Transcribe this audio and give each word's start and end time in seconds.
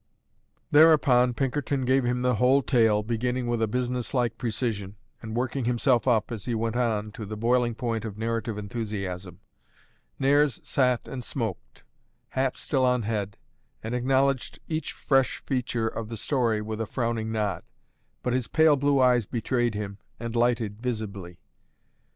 Thereupon 0.71 1.35
Pinkerton 1.35 1.85
gave 1.85 2.03
him 2.05 2.23
the 2.23 2.33
whole 2.37 2.63
tale, 2.63 3.03
beginning 3.03 3.45
with 3.45 3.61
a 3.61 3.67
businesslike 3.67 4.35
precision, 4.35 4.95
and 5.21 5.35
working 5.35 5.65
himself 5.65 6.07
up, 6.07 6.31
as 6.31 6.45
he 6.45 6.55
went 6.55 6.75
on, 6.75 7.11
to 7.11 7.23
the 7.23 7.37
boiling 7.37 7.75
point 7.75 8.03
of 8.03 8.17
narrative 8.17 8.57
enthusiasm. 8.57 9.41
Nares 10.17 10.59
sat 10.63 11.07
and 11.07 11.23
smoked, 11.23 11.83
hat 12.29 12.55
still 12.55 12.83
on 12.83 13.03
head, 13.03 13.37
and 13.83 13.93
acknowledged 13.93 14.57
each 14.67 14.91
fresh 14.91 15.43
feature 15.45 15.87
of 15.87 16.09
the 16.09 16.17
story 16.17 16.63
with 16.63 16.81
a 16.81 16.87
frowning 16.87 17.31
nod. 17.31 17.61
But 18.23 18.33
his 18.33 18.47
pale 18.47 18.77
blue 18.77 18.99
eyes 18.99 19.27
betrayed 19.27 19.75
him, 19.75 19.99
and 20.19 20.35
lighted 20.35 20.81
visibly. 20.81 21.37